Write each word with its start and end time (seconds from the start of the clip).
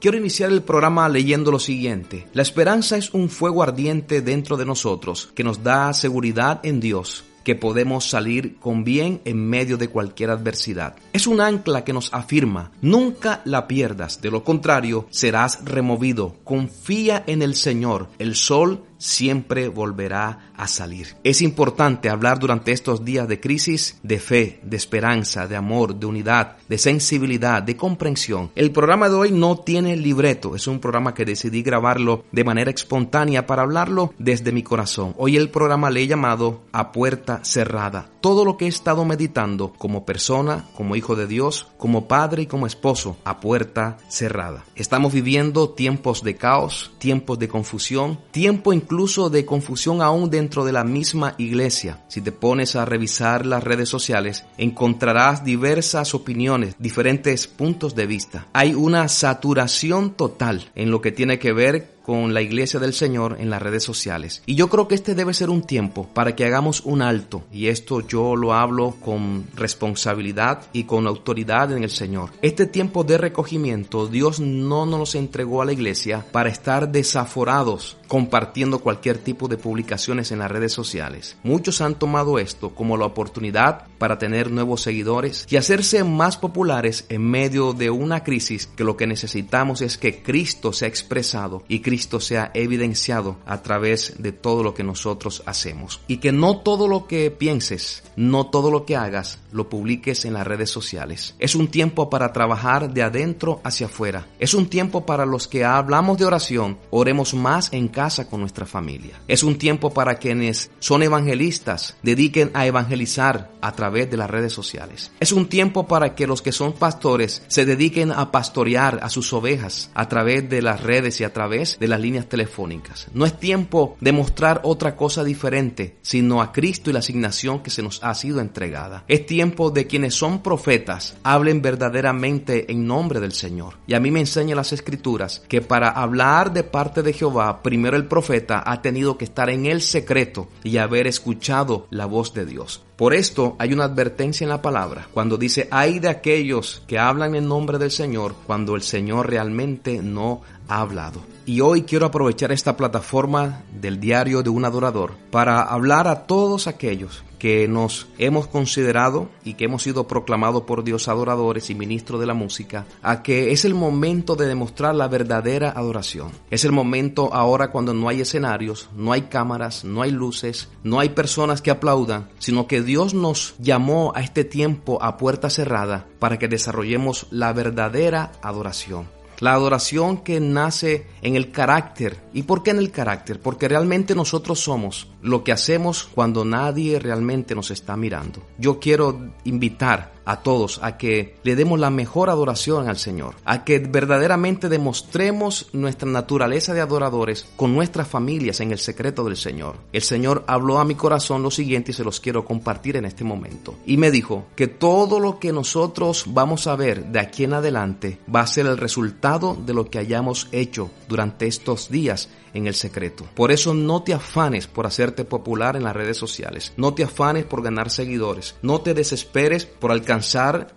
Quiero 0.00 0.16
iniciar 0.16 0.50
el 0.50 0.62
programa 0.62 1.06
leyendo 1.10 1.50
lo 1.50 1.58
siguiente. 1.58 2.26
La 2.32 2.40
esperanza 2.40 2.96
es 2.96 3.12
un 3.12 3.28
fuego 3.28 3.62
ardiente 3.62 4.22
dentro 4.22 4.56
de 4.56 4.64
nosotros 4.64 5.30
que 5.34 5.44
nos 5.44 5.62
da 5.62 5.92
seguridad 5.92 6.60
en 6.62 6.80
Dios 6.80 7.24
que 7.44 7.54
podemos 7.54 8.08
salir 8.08 8.56
con 8.56 8.84
bien 8.84 9.20
en 9.24 9.46
medio 9.46 9.76
de 9.76 9.88
cualquier 9.88 10.30
adversidad. 10.30 10.96
Es 11.12 11.26
un 11.26 11.40
ancla 11.40 11.84
que 11.84 11.92
nos 11.92 12.12
afirma, 12.12 12.70
nunca 12.80 13.42
la 13.44 13.66
pierdas, 13.66 14.20
de 14.20 14.30
lo 14.30 14.44
contrario 14.44 15.06
serás 15.10 15.64
removido. 15.64 16.36
Confía 16.44 17.24
en 17.26 17.42
el 17.42 17.54
Señor, 17.54 18.08
el 18.18 18.36
sol 18.36 18.84
siempre 19.00 19.68
volverá 19.68 20.52
a 20.56 20.68
salir. 20.68 21.16
Es 21.24 21.42
importante 21.42 22.10
hablar 22.10 22.38
durante 22.38 22.70
estos 22.70 23.04
días 23.04 23.26
de 23.26 23.40
crisis 23.40 23.98
de 24.02 24.20
fe, 24.20 24.60
de 24.62 24.76
esperanza, 24.76 25.48
de 25.48 25.56
amor, 25.56 25.96
de 25.96 26.06
unidad, 26.06 26.58
de 26.68 26.78
sensibilidad, 26.78 27.62
de 27.62 27.76
comprensión. 27.76 28.52
El 28.54 28.70
programa 28.70 29.08
de 29.08 29.16
hoy 29.16 29.32
no 29.32 29.56
tiene 29.56 29.96
libreto, 29.96 30.54
es 30.54 30.66
un 30.66 30.78
programa 30.78 31.14
que 31.14 31.24
decidí 31.24 31.62
grabarlo 31.62 32.24
de 32.30 32.44
manera 32.44 32.70
espontánea 32.70 33.46
para 33.46 33.62
hablarlo 33.62 34.12
desde 34.18 34.52
mi 34.52 34.62
corazón. 34.62 35.14
Hoy 35.16 35.36
el 35.36 35.50
programa 35.50 35.90
le 35.90 36.02
he 36.02 36.06
llamado 36.06 36.62
A 36.72 36.92
Puerta 36.92 37.40
Cerrada. 37.42 38.10
Todo 38.20 38.44
lo 38.44 38.58
que 38.58 38.66
he 38.66 38.68
estado 38.68 39.06
meditando 39.06 39.72
como 39.72 40.04
persona, 40.04 40.66
como 40.76 40.94
hijo 40.94 41.16
de 41.16 41.26
Dios, 41.26 41.68
como 41.78 42.06
padre 42.06 42.42
y 42.42 42.46
como 42.46 42.66
esposo, 42.66 43.16
a 43.24 43.40
puerta 43.40 43.96
cerrada. 44.08 44.64
Estamos 44.74 45.14
viviendo 45.14 45.70
tiempos 45.70 46.22
de 46.22 46.36
caos, 46.36 46.92
tiempos 46.98 47.38
de 47.38 47.48
confusión, 47.48 48.20
tiempo 48.30 48.74
incluso 48.90 49.30
de 49.30 49.46
confusión 49.46 50.02
aún 50.02 50.30
dentro 50.30 50.64
de 50.64 50.72
la 50.72 50.82
misma 50.82 51.36
iglesia. 51.38 52.02
Si 52.08 52.20
te 52.20 52.32
pones 52.32 52.74
a 52.74 52.84
revisar 52.84 53.46
las 53.46 53.62
redes 53.62 53.88
sociales, 53.88 54.44
encontrarás 54.58 55.44
diversas 55.44 56.12
opiniones, 56.12 56.74
diferentes 56.76 57.46
puntos 57.46 57.94
de 57.94 58.06
vista. 58.06 58.48
Hay 58.52 58.74
una 58.74 59.06
saturación 59.06 60.14
total 60.14 60.72
en 60.74 60.90
lo 60.90 61.00
que 61.00 61.12
tiene 61.12 61.38
que 61.38 61.52
ver 61.52 61.99
con 62.10 62.34
la 62.34 62.42
iglesia 62.42 62.80
del 62.80 62.92
Señor 62.92 63.36
en 63.38 63.50
las 63.50 63.62
redes 63.62 63.84
sociales. 63.84 64.42
Y 64.44 64.56
yo 64.56 64.68
creo 64.68 64.88
que 64.88 64.96
este 64.96 65.14
debe 65.14 65.32
ser 65.32 65.48
un 65.48 65.62
tiempo 65.62 66.08
para 66.12 66.34
que 66.34 66.44
hagamos 66.44 66.80
un 66.80 67.02
alto. 67.02 67.44
Y 67.52 67.68
esto 67.68 68.00
yo 68.00 68.34
lo 68.34 68.52
hablo 68.52 68.96
con 69.00 69.46
responsabilidad 69.54 70.62
y 70.72 70.82
con 70.82 71.06
autoridad 71.06 71.70
en 71.70 71.84
el 71.84 71.90
Señor. 71.90 72.30
Este 72.42 72.66
tiempo 72.66 73.04
de 73.04 73.16
recogimiento 73.16 74.08
Dios 74.08 74.40
no 74.40 74.86
nos 74.86 75.14
entregó 75.14 75.62
a 75.62 75.66
la 75.66 75.72
iglesia 75.72 76.26
para 76.32 76.48
estar 76.48 76.90
desaforados 76.90 77.96
compartiendo 78.10 78.80
cualquier 78.80 79.18
tipo 79.18 79.46
de 79.46 79.56
publicaciones 79.56 80.32
en 80.32 80.40
las 80.40 80.50
redes 80.50 80.72
sociales. 80.72 81.36
Muchos 81.44 81.80
han 81.80 81.94
tomado 81.94 82.40
esto 82.40 82.70
como 82.70 82.96
la 82.96 83.06
oportunidad 83.06 83.86
para 83.98 84.18
tener 84.18 84.50
nuevos 84.50 84.82
seguidores 84.82 85.46
y 85.48 85.56
hacerse 85.56 86.02
más 86.02 86.36
populares 86.36 87.06
en 87.08 87.22
medio 87.22 87.72
de 87.72 87.88
una 87.88 88.24
crisis 88.24 88.66
que 88.66 88.82
lo 88.82 88.96
que 88.96 89.06
necesitamos 89.06 89.80
es 89.80 89.96
que 89.96 90.24
Cristo 90.24 90.72
sea 90.72 90.88
expresado 90.88 91.62
y 91.68 91.82
Cristo 91.82 91.99
Sea 92.20 92.50
evidenciado 92.54 93.36
a 93.46 93.62
través 93.62 94.14
de 94.18 94.32
todo 94.32 94.62
lo 94.62 94.74
que 94.74 94.82
nosotros 94.82 95.42
hacemos. 95.46 96.00
Y 96.06 96.18
que 96.18 96.32
no 96.32 96.58
todo 96.58 96.88
lo 96.88 97.06
que 97.06 97.30
pienses, 97.30 98.02
no 98.16 98.46
todo 98.46 98.70
lo 98.70 98.84
que 98.84 98.96
hagas, 98.96 99.38
lo 99.52 99.68
publiques 99.68 100.24
en 100.24 100.34
las 100.34 100.46
redes 100.46 100.70
sociales. 100.70 101.34
Es 101.38 101.54
un 101.54 101.68
tiempo 101.68 102.10
para 102.10 102.32
trabajar 102.32 102.92
de 102.92 103.02
adentro 103.02 103.60
hacia 103.64 103.86
afuera. 103.86 104.26
Es 104.38 104.54
un 104.54 104.68
tiempo 104.68 105.06
para 105.06 105.24
los 105.24 105.48
que 105.48 105.64
hablamos 105.64 106.18
de 106.18 106.24
oración, 106.24 106.78
oremos 106.90 107.34
más 107.34 107.72
en 107.72 107.88
casa 107.88 108.28
con 108.28 108.40
nuestra 108.40 108.66
familia. 108.66 109.20
Es 109.28 109.42
un 109.42 109.56
tiempo 109.56 109.90
para 109.94 110.16
quienes 110.16 110.70
son 110.78 111.02
evangelistas, 111.02 111.96
dediquen 112.02 112.50
a 112.54 112.66
evangelizar 112.66 113.50
a 113.60 113.72
través 113.72 114.10
de 114.10 114.16
las 114.16 114.30
redes 114.30 114.52
sociales. 114.52 115.10
Es 115.20 115.32
un 115.32 115.48
tiempo 115.48 115.86
para 115.86 116.14
que 116.14 116.26
los 116.26 116.42
que 116.42 116.52
son 116.52 116.72
pastores 116.72 117.42
se 117.48 117.64
dediquen 117.64 118.12
a 118.12 118.30
pastorear 118.30 119.00
a 119.02 119.10
sus 119.10 119.32
ovejas 119.32 119.90
a 119.94 120.08
través 120.08 120.48
de 120.48 120.62
las 120.62 120.82
redes 120.82 121.20
y 121.20 121.24
a 121.24 121.32
través 121.32 121.78
de 121.80 121.88
las 121.88 122.00
líneas 122.00 122.28
telefónicas. 122.28 123.08
No 123.12 123.26
es 123.26 123.38
tiempo 123.40 123.96
de 124.00 124.12
mostrar 124.12 124.60
otra 124.62 124.94
cosa 124.94 125.24
diferente, 125.24 125.96
sino 126.02 126.40
a 126.40 126.52
Cristo 126.52 126.90
y 126.90 126.92
la 126.92 127.00
asignación 127.00 127.62
que 127.62 127.70
se 127.70 127.82
nos 127.82 128.04
ha 128.04 128.14
sido 128.14 128.40
entregada. 128.40 129.04
Es 129.08 129.26
tiempo 129.26 129.70
de 129.70 129.86
quienes 129.86 130.14
son 130.14 130.42
profetas 130.42 131.16
hablen 131.24 131.62
verdaderamente 131.62 132.70
en 132.70 132.86
nombre 132.86 133.18
del 133.18 133.32
Señor. 133.32 133.74
Y 133.86 133.94
a 133.94 134.00
mí 134.00 134.10
me 134.10 134.20
enseña 134.20 134.54
las 134.54 134.72
escrituras 134.72 135.42
que 135.48 135.62
para 135.62 135.88
hablar 135.88 136.52
de 136.52 136.62
parte 136.62 137.02
de 137.02 137.12
Jehová, 137.12 137.62
primero 137.62 137.96
el 137.96 138.06
profeta 138.06 138.62
ha 138.64 138.82
tenido 138.82 139.16
que 139.16 139.24
estar 139.24 139.50
en 139.50 139.66
el 139.66 139.80
secreto 139.80 140.48
y 140.62 140.76
haber 140.76 141.06
escuchado 141.06 141.86
la 141.90 142.06
voz 142.06 142.34
de 142.34 142.44
Dios. 142.44 142.82
Por 143.00 143.14
esto 143.14 143.56
hay 143.58 143.72
una 143.72 143.84
advertencia 143.84 144.44
en 144.44 144.50
la 144.50 144.60
palabra 144.60 145.08
cuando 145.14 145.38
dice, 145.38 145.68
hay 145.70 146.00
de 146.00 146.10
aquellos 146.10 146.82
que 146.86 146.98
hablan 146.98 147.34
en 147.34 147.48
nombre 147.48 147.78
del 147.78 147.90
Señor 147.90 148.34
cuando 148.46 148.76
el 148.76 148.82
Señor 148.82 149.30
realmente 149.30 150.02
no 150.02 150.42
ha 150.68 150.80
hablado. 150.80 151.22
Y 151.50 151.62
hoy 151.62 151.82
quiero 151.82 152.06
aprovechar 152.06 152.52
esta 152.52 152.76
plataforma 152.76 153.64
del 153.72 153.98
diario 153.98 154.44
de 154.44 154.50
un 154.50 154.64
adorador 154.64 155.16
para 155.32 155.62
hablar 155.62 156.06
a 156.06 156.28
todos 156.28 156.68
aquellos 156.68 157.24
que 157.40 157.66
nos 157.66 158.06
hemos 158.18 158.46
considerado 158.46 159.28
y 159.42 159.54
que 159.54 159.64
hemos 159.64 159.82
sido 159.82 160.06
proclamados 160.06 160.62
por 160.62 160.84
Dios 160.84 161.08
adoradores 161.08 161.68
y 161.68 161.74
ministros 161.74 162.20
de 162.20 162.26
la 162.26 162.34
música, 162.34 162.86
a 163.02 163.24
que 163.24 163.50
es 163.50 163.64
el 163.64 163.74
momento 163.74 164.36
de 164.36 164.46
demostrar 164.46 164.94
la 164.94 165.08
verdadera 165.08 165.70
adoración. 165.70 166.30
Es 166.52 166.64
el 166.64 166.70
momento 166.70 167.34
ahora 167.34 167.72
cuando 167.72 167.94
no 167.94 168.08
hay 168.08 168.20
escenarios, 168.20 168.88
no 168.94 169.10
hay 169.10 169.22
cámaras, 169.22 169.84
no 169.84 170.02
hay 170.02 170.12
luces, 170.12 170.68
no 170.84 171.00
hay 171.00 171.08
personas 171.08 171.62
que 171.62 171.72
aplaudan, 171.72 172.28
sino 172.38 172.68
que 172.68 172.80
Dios 172.80 173.12
nos 173.12 173.56
llamó 173.58 174.12
a 174.14 174.20
este 174.20 174.44
tiempo 174.44 175.02
a 175.02 175.16
puerta 175.16 175.50
cerrada 175.50 176.06
para 176.20 176.38
que 176.38 176.46
desarrollemos 176.46 177.26
la 177.32 177.52
verdadera 177.52 178.30
adoración. 178.40 179.19
La 179.40 179.54
adoración 179.54 180.18
que 180.18 180.38
nace 180.38 181.06
en 181.22 181.34
el 181.34 181.50
carácter. 181.50 182.18
¿Y 182.32 182.42
por 182.42 182.62
qué 182.62 182.70
en 182.70 182.78
el 182.78 182.90
carácter? 182.90 183.40
Porque 183.40 183.68
realmente 183.68 184.14
nosotros 184.14 184.60
somos 184.60 185.08
lo 185.22 185.42
que 185.42 185.52
hacemos 185.52 186.08
cuando 186.14 186.44
nadie 186.44 186.98
realmente 186.98 187.54
nos 187.54 187.70
está 187.70 187.96
mirando. 187.96 188.42
Yo 188.58 188.78
quiero 188.78 189.32
invitar 189.44 190.12
a 190.30 190.42
todos 190.42 190.78
a 190.82 190.96
que 190.96 191.34
le 191.42 191.56
demos 191.56 191.80
la 191.80 191.90
mejor 191.90 192.30
adoración 192.30 192.88
al 192.88 192.98
Señor, 192.98 193.34
a 193.44 193.64
que 193.64 193.80
verdaderamente 193.80 194.68
demostremos 194.68 195.68
nuestra 195.72 196.08
naturaleza 196.08 196.72
de 196.72 196.80
adoradores 196.80 197.46
con 197.56 197.74
nuestras 197.74 198.06
familias 198.06 198.60
en 198.60 198.70
el 198.70 198.78
secreto 198.78 199.24
del 199.24 199.36
Señor. 199.36 199.76
El 199.92 200.02
Señor 200.02 200.44
habló 200.46 200.78
a 200.78 200.84
mi 200.84 200.94
corazón 200.94 201.42
lo 201.42 201.50
siguiente 201.50 201.90
y 201.90 201.94
se 201.94 202.04
los 202.04 202.20
quiero 202.20 202.44
compartir 202.44 202.96
en 202.96 203.06
este 203.06 203.24
momento. 203.24 203.74
Y 203.84 203.96
me 203.96 204.12
dijo 204.12 204.46
que 204.54 204.68
todo 204.68 205.18
lo 205.18 205.40
que 205.40 205.52
nosotros 205.52 206.24
vamos 206.28 206.68
a 206.68 206.76
ver 206.76 207.06
de 207.06 207.18
aquí 207.18 207.42
en 207.42 207.54
adelante 207.54 208.20
va 208.32 208.42
a 208.42 208.46
ser 208.46 208.66
el 208.66 208.78
resultado 208.78 209.56
de 209.66 209.74
lo 209.74 209.90
que 209.90 209.98
hayamos 209.98 210.46
hecho 210.52 210.92
durante 211.08 211.48
estos 211.48 211.90
días 211.90 212.28
en 212.54 212.66
el 212.66 212.74
secreto. 212.74 213.26
Por 213.34 213.52
eso 213.52 213.74
no 213.74 214.02
te 214.02 214.12
afanes 214.12 214.66
por 214.66 214.86
hacerte 214.86 215.24
popular 215.24 215.76
en 215.76 215.84
las 215.84 215.94
redes 215.94 216.16
sociales. 216.16 216.72
No 216.76 216.94
te 216.94 217.04
afanes 217.04 217.44
por 217.44 217.62
ganar 217.62 217.90
seguidores. 217.90 218.56
No 218.62 218.80
te 218.80 218.94
desesperes 218.94 219.66
por 219.66 219.92
alcanzar 219.92 220.19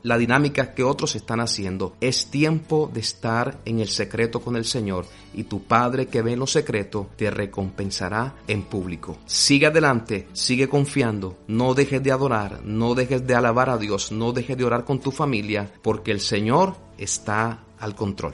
la 0.04 0.18
dinámica 0.18 0.74
que 0.74 0.84
otros 0.84 1.16
están 1.16 1.40
haciendo. 1.40 1.96
Es 2.02 2.28
tiempo 2.28 2.90
de 2.94 3.00
estar 3.00 3.60
en 3.66 3.80
el 3.80 3.88
secreto 3.88 4.42
con 4.42 4.56
el 4.56 4.66
Señor 4.66 5.06
y 5.34 5.44
tu 5.44 5.64
Padre 5.64 6.08
que 6.08 6.22
ve 6.22 6.34
en 6.34 6.40
lo 6.40 6.48
secreto 6.48 7.10
te 7.16 7.30
recompensará 7.30 8.36
en 8.48 8.64
público. 8.64 9.18
Sigue 9.26 9.68
adelante, 9.68 10.28
sigue 10.34 10.70
confiando, 10.70 11.38
no 11.48 11.74
dejes 11.74 12.02
de 12.04 12.12
adorar, 12.12 12.62
no 12.64 12.96
dejes 12.96 13.26
de 13.28 13.36
alabar 13.36 13.70
a 13.70 13.78
Dios, 13.78 14.12
no 14.12 14.32
dejes 14.32 14.58
de 14.58 14.66
orar 14.66 14.86
con 14.86 15.00
tu 15.00 15.12
familia, 15.12 15.72
porque 15.82 16.12
el 16.12 16.20
Señor 16.20 16.76
está 16.98 17.64
al 17.80 17.96
control. 17.96 18.34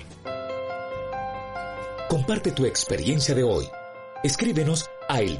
Comparte 2.10 2.52
tu 2.52 2.66
experiencia 2.66 3.36
de 3.36 3.44
hoy. 3.44 3.66
Escríbenos 4.24 4.90
a 5.08 5.22
el 5.22 5.40